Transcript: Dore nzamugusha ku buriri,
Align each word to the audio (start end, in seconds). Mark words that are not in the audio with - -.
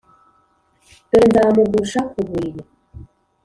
Dore 1.09 1.25
nzamugusha 1.29 1.99
ku 2.11 2.19
buriri, 2.27 2.61